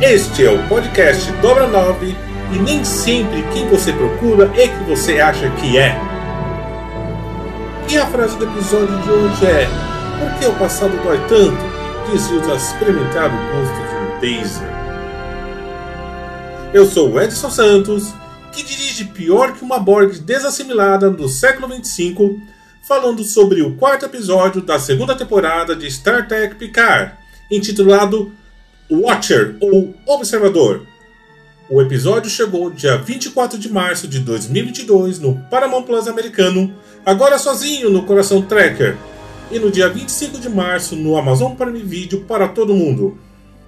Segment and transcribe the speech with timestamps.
[0.00, 2.16] Este é o podcast Dobra 9
[2.52, 5.98] e nem sempre quem você procura é que você acha que é.
[7.90, 9.66] E a frase do episódio de hoje é:
[10.20, 11.58] Por que o passado dói tanto?
[12.12, 14.68] Disse o experimentado gosto de um taser.
[16.72, 18.14] Eu sou o Edson Santos,
[18.52, 22.40] que dirige pior que uma Borg desassimilada do século 25,
[22.82, 27.14] falando sobre o quarto episódio da segunda temporada de Star Trek Picard,
[27.50, 28.32] intitulado
[28.90, 30.86] Watcher ou Observador.
[31.68, 37.90] O episódio chegou dia 24 de março de 2022 no Paramount Plus americano, agora sozinho
[37.90, 38.96] no Coração Tracker,
[39.50, 43.18] e no dia 25 de março no Amazon Prime Video para todo mundo.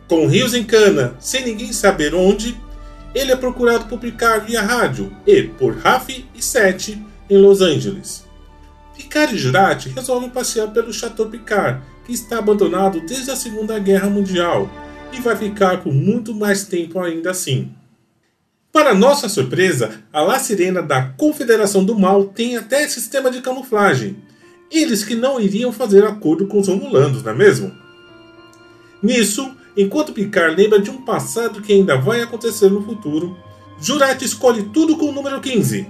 [0.08, 2.56] Com rios em cana, sem ninguém saber onde,
[3.14, 6.96] ele é procurado por Picard via rádio e por Raffi e Seth
[7.28, 8.24] em Los Angeles.
[8.96, 14.08] Picard e Jurati resolvem passear pelo Chateau Picard, que está abandonado desde a Segunda Guerra
[14.08, 14.70] Mundial
[15.12, 17.72] e vai ficar por muito mais tempo ainda assim.
[18.72, 24.16] Para nossa surpresa, a La Sirena da Confederação do Mal tem até sistema de camuflagem.
[24.70, 27.72] Eles que não iriam fazer acordo com os Romulanos, não é mesmo?
[29.02, 33.36] Nisso, enquanto Picard lembra de um passado que ainda vai acontecer no futuro,
[33.80, 35.88] Jurati escolhe tudo com o número 15.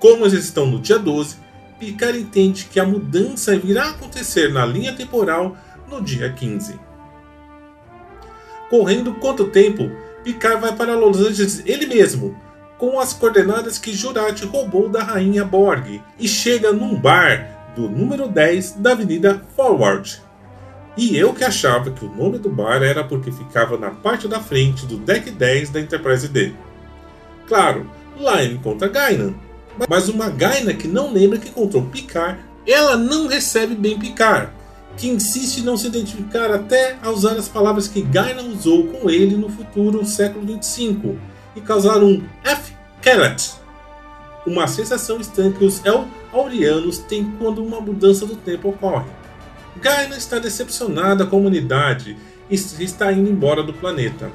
[0.00, 1.36] Como eles estão no dia 12,
[1.78, 5.56] Picard entende que a mudança virá acontecer na linha temporal
[5.88, 6.85] no dia 15.
[8.68, 9.90] Correndo quanto tempo,
[10.24, 12.36] Picard vai para Los Angeles ele mesmo,
[12.78, 18.26] com as coordenadas que Jurati roubou da rainha Borg, e chega num bar do número
[18.28, 20.22] 10 da Avenida Forward.
[20.96, 24.40] E eu que achava que o nome do bar era porque ficava na parte da
[24.40, 26.54] frente do deck 10 da Enterprise D.
[27.46, 27.88] Claro,
[28.18, 29.34] lá ele encontra Gainan,
[29.88, 34.50] mas uma Gaina que não lembra que encontrou Picard, ela não recebe bem Picard,
[34.96, 39.10] que insiste em não se identificar até a usar as palavras que Gaina usou com
[39.10, 41.18] ele no futuro século 25
[41.54, 42.74] e causar um F.
[43.02, 43.52] Carrot,
[44.46, 49.06] uma sensação estranha que os El Aurianos têm quando uma mudança do tempo ocorre.
[49.80, 52.16] Gaina está decepcionada com a humanidade
[52.50, 54.30] e está indo embora do planeta.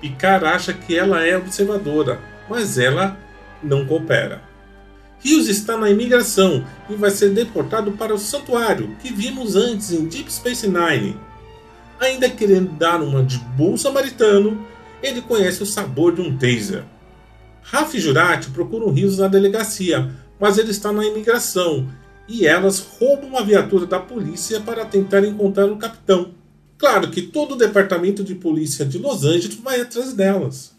[0.00, 3.16] Picard acha que ela é observadora, mas ela
[3.62, 4.42] não coopera.
[5.26, 10.06] Rios está na imigração e vai ser deportado para o santuário que vimos antes em
[10.06, 11.16] Deep Space Nine.
[11.98, 14.64] Ainda querendo dar uma de bom samaritano,
[15.02, 16.84] ele conhece o sabor de um taser.
[17.60, 21.88] Rafa e Jurati procuram Rios na delegacia, mas ele está na imigração
[22.28, 26.34] e elas roubam a viatura da polícia para tentar encontrar o capitão.
[26.78, 30.72] Claro que todo o departamento de polícia de Los Angeles vai atrás delas.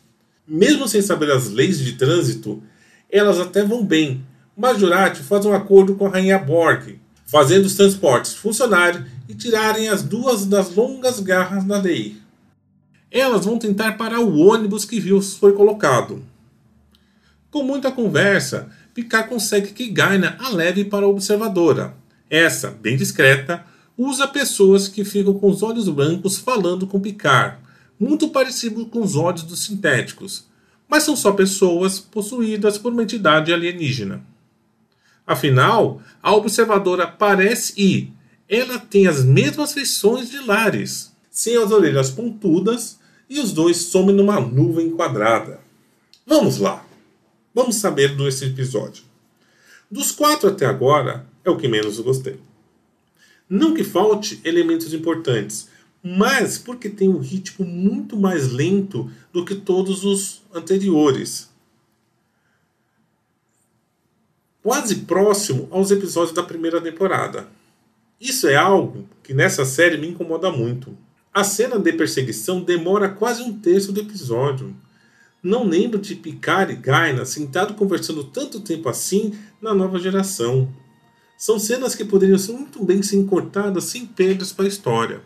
[0.47, 2.63] Mesmo sem saber as leis de trânsito,
[3.11, 4.23] elas até vão bem,
[4.57, 9.88] mas Jurati faz um acordo com a rainha Borg, fazendo os transportes funcionarem e tirarem
[9.88, 12.18] as duas das longas garras da lei.
[13.12, 16.24] Elas vão tentar parar o ônibus que Vils foi colocado.
[17.51, 21.94] Com muita conversa, Picard consegue que Gaina a leve para a observadora.
[22.27, 23.63] Essa, bem discreta,
[23.95, 27.57] usa pessoas que ficam com os olhos brancos falando com Picard,
[28.00, 30.45] muito parecido com os olhos dos sintéticos,
[30.89, 34.21] mas são só pessoas possuídas por uma entidade alienígena.
[35.27, 38.13] Afinal, a observadora parece e
[38.47, 42.97] ela tem as mesmas feições de Lares, sem as orelhas pontudas
[43.29, 45.59] e os dois somem numa nuvem quadrada.
[46.25, 46.85] Vamos lá.
[47.53, 49.03] Vamos saber desse episódio.
[49.91, 52.39] Dos quatro até agora, é o que menos gostei.
[53.50, 55.68] Não que falte elementos importantes,
[56.03, 61.50] mas porque tem um ritmo muito mais lento do que todos os anteriores.
[64.63, 67.48] Quase próximo aos episódios da primeira temporada.
[68.19, 70.98] Isso é algo que nessa série me incomoda muito.
[71.33, 74.75] A cena de perseguição demora quase um terço do episódio.
[75.44, 80.68] Não lembro de Picard e Gaina sentado conversando tanto tempo assim na nova geração.
[81.38, 85.21] São cenas que poderiam ser muito bem ser cortadas sem perdas para a história.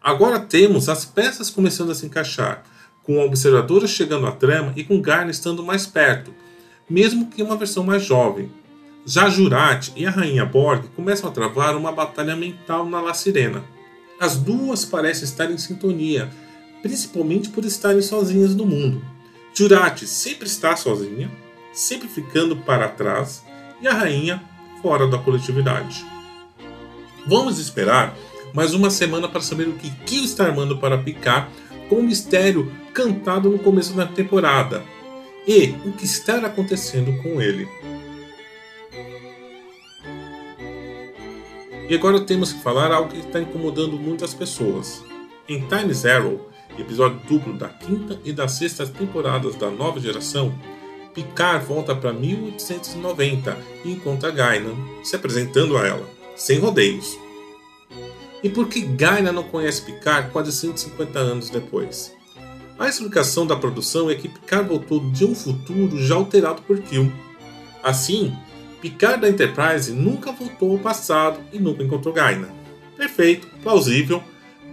[0.00, 2.64] Agora temos as peças começando a se encaixar,
[3.02, 6.32] com a observadora chegando à trama e com Garner estando mais perto,
[6.88, 8.50] mesmo que uma versão mais jovem.
[9.04, 13.64] Já Jurat e a Rainha Borg começam a travar uma batalha mental na La Sirena.
[14.20, 16.30] As duas parecem estar em sintonia,
[16.82, 19.02] principalmente por estarem sozinhas no mundo.
[19.54, 21.30] Jurat sempre está sozinha,
[21.72, 23.42] sempre ficando para trás,
[23.80, 24.42] e a rainha
[24.82, 26.04] fora da coletividade.
[27.26, 28.16] Vamos esperar
[28.54, 31.50] mais uma semana para saber o que Kyo está armando para picar
[31.88, 34.82] com o mistério cantado no começo da temporada
[35.48, 37.66] e o que está acontecendo com ele.
[41.88, 45.02] E agora temos que falar algo que está incomodando muitas pessoas.
[45.48, 46.46] Em Time Zero,
[46.78, 50.54] episódio duplo da quinta e da sexta temporadas da nova geração,
[51.14, 53.56] Picard volta para 1890
[53.86, 56.06] e encontra Guinan se apresentando a ela,
[56.36, 57.18] sem rodeios.
[58.42, 62.17] E por que Gaina não conhece Picard quase 150 anos depois?
[62.78, 67.12] A explicação da produção é que Picard voltou de um futuro já alterado por Kill.
[67.82, 68.32] Assim,
[68.80, 72.48] Picard da Enterprise nunca voltou ao passado e nunca encontrou Gaina.
[72.96, 74.22] Perfeito, plausível,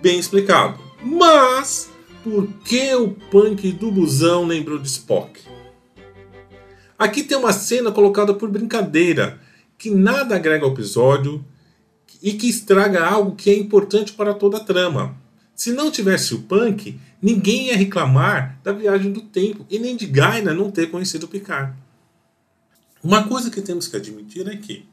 [0.04, 0.80] bem explicado.
[1.04, 1.90] Mas
[2.24, 5.42] por que o punk do busão lembrou de Spock?
[7.00, 9.42] Aqui tem uma cena colocada por brincadeira,
[9.80, 11.44] que nada agrega ao episódio
[12.22, 15.25] e que estraga algo que é importante para toda a trama.
[15.56, 20.06] Se não tivesse o Punk, ninguém ia reclamar da viagem do tempo e nem de
[20.06, 21.74] Gaina não ter conhecido Picard.
[23.02, 24.86] Uma coisa que temos que admitir é que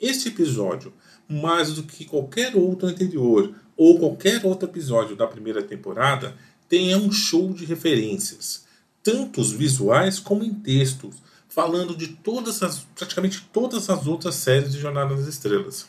[0.00, 0.92] este episódio,
[1.28, 6.34] mais do que qualquer outro anterior ou qualquer outro episódio da primeira temporada,
[6.68, 8.64] tem um show de referências,
[9.02, 11.16] tanto os visuais como em textos,
[11.48, 15.86] falando de todas as, praticamente todas as outras séries de Jornada das Estrelas.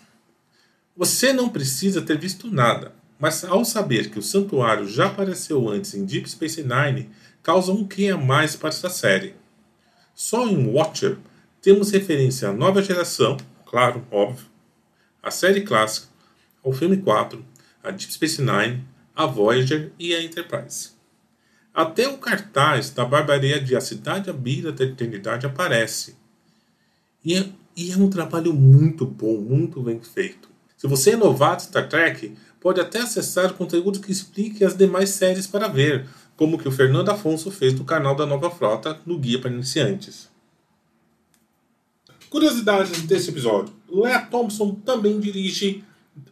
[0.95, 2.93] Você não precisa ter visto nada,
[3.23, 7.09] mas ao saber que o santuário já apareceu antes em Deep Space Nine,
[7.41, 9.33] causa um quem a mais para essa série.
[10.13, 11.17] Só em Watcher
[11.61, 14.45] temos referência à nova geração, claro, óbvio,
[15.21, 16.07] a série clássica,
[16.61, 17.45] ao filme 4,
[17.81, 18.83] a Deep Space Nine,
[19.15, 20.89] a Voyager e a Enterprise.
[21.73, 26.17] Até o cartaz da barbaria de A Cidade à Beira da Eternidade aparece.
[27.23, 30.51] E é, e é um trabalho muito bom, muito bem feito.
[30.75, 35.09] Se você é novato Star Trek, pode até acessar o conteúdo que explique as demais
[35.09, 39.19] séries para ver, como que o Fernando Afonso fez no canal da Nova Frota no
[39.19, 40.29] Guia para Iniciantes.
[42.29, 45.83] Curiosidades desse episódio: Lea Thompson também dirige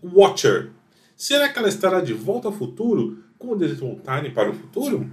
[0.02, 0.72] Watcher.
[1.18, 5.12] Será que ela estará de volta ao futuro quando eles voltarem para o futuro?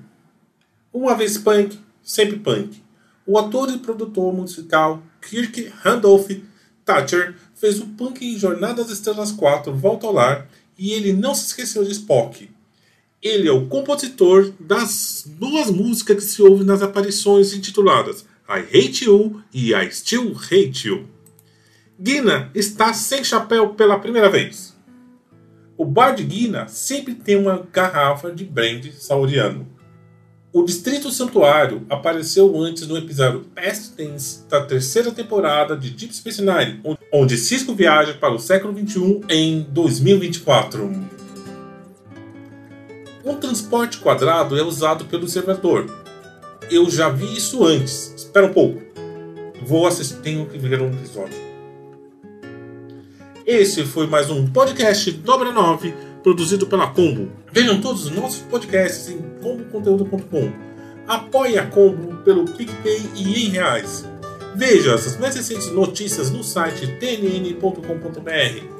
[0.92, 2.80] Uma vez punk, sempre punk.
[3.26, 6.30] O ator e produtor musical Kirk Randolph
[6.84, 10.48] Thatcher fez o punk em Jornada das Estrelas 4 Volta ao Lar
[10.78, 12.48] e ele não se esqueceu de Spock.
[13.20, 19.04] Ele é o compositor das duas músicas que se ouvem nas aparições intituladas I Hate
[19.04, 21.06] You e I Still Hate You.
[22.00, 24.76] Guina está sem chapéu pela primeira vez.
[25.76, 29.66] O bar de Guina sempre tem uma garrafa de brandy sauriano.
[30.50, 36.40] O Distrito Santuário apareceu antes no episódio Past Tense da terceira temporada de Deep Space
[36.40, 36.80] Nine,
[37.12, 40.90] onde Cisco viaja para o século XXI em 2024.
[43.26, 45.84] Um transporte quadrado é usado pelo servidor.
[46.70, 48.14] Eu já vi isso antes.
[48.16, 48.80] Espera um pouco.
[49.66, 50.16] Vou assistir.
[50.22, 51.36] Tenho que ver um episódio.
[53.44, 57.30] Esse foi mais um podcast Dobra 9, produzido pela Combo.
[57.52, 60.52] Vejam todos os nossos podcasts em comboconteúdo.com.
[61.06, 64.04] Apoie a Combo pelo PicPay e em reais.
[64.54, 68.78] Veja as mais recentes notícias no site tnn.com.br.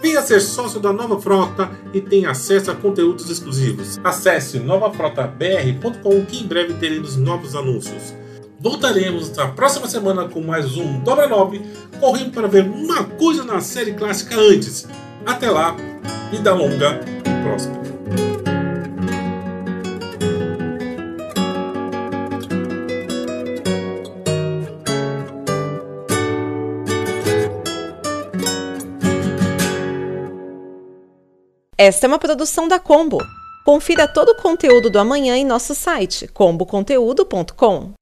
[0.00, 3.98] Venha ser sócio da Nova Frota e tenha acesso a conteúdos exclusivos.
[4.04, 8.12] Acesse novafrotabr.com que em breve teremos novos anúncios.
[8.60, 11.60] Voltaremos na próxima semana com mais um Dobra 9,
[12.00, 14.86] correndo para ver uma coisa na série clássica antes.
[15.24, 15.74] Até lá,
[16.30, 17.84] vida longa e próspera.
[31.76, 33.18] Esta é uma produção da Combo.
[33.64, 37.92] Confira todo o conteúdo do amanhã em nosso site comboconteúdo.com.